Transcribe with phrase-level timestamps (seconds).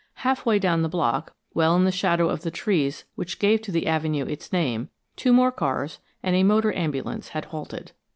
[0.25, 3.71] Half way down the block, well in the shadow of the trees which gave to
[3.71, 7.91] the avenue its name, two more cars and a motor ambulance had halted.